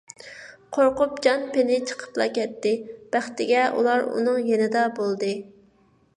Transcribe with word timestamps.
قورقۇپ 0.77 1.19
جان- 1.25 1.43
پېنى 1.57 1.77
چىقىپلا 1.91 2.27
كەتتى، 2.39 2.73
بەختىگە 3.17 3.63
ئۇلار 3.75 4.09
ئۇنىڭ 4.09 4.51
يېنىدا 4.53 4.89
بولدى. 4.99 5.33